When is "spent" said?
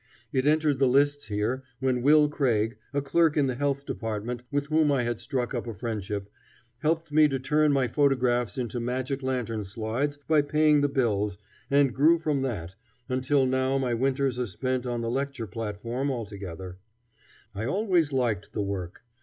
14.47-14.87